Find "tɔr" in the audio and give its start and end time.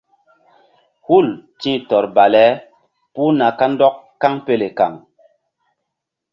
1.89-2.05